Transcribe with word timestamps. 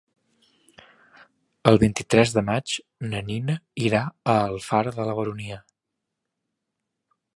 El 1.71 1.77
vint-i-tres 1.83 2.33
de 2.37 2.43
maig 2.47 2.73
na 3.11 3.21
Nina 3.27 3.57
irà 3.91 4.01
a 4.37 4.41
Alfara 4.49 4.95
de 4.97 5.07
la 5.11 5.15
Baronia. 5.21 5.61